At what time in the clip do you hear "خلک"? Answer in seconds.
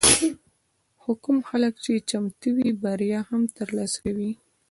1.49-1.73